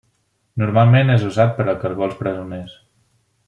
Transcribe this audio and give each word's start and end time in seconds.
Normalment 0.61 1.11
és 1.17 1.27
usat 1.29 1.55
per 1.59 1.67
a 1.67 1.77
caragols 1.85 2.19
presoners. 2.23 2.75